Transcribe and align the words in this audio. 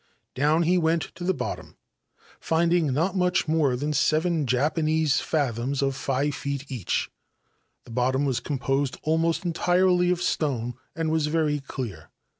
Down 0.33 0.63
he 0.63 0.79
went 0.79 1.11
to 1.13 1.23
the 1.23 1.31
bottom, 1.31 1.77
finding 2.39 2.91
not 2.91 3.15
much 3.15 3.47
m 3.47 3.77
than 3.77 3.93
seven 3.93 4.47
Japanese 4.47 5.19
fathoms 5.21 5.83
of 5.83 5.95
five 5.95 6.33
feet 6.33 6.65
each, 6.71 7.11
bottom 7.85 8.25
was 8.25 8.39
composed 8.39 8.97
almost 9.03 9.45
entirely 9.45 10.09
of 10.09 10.19
stones 10.19 10.73
and 10.95 11.15
very 11.27 11.59
clear. 11.59 12.09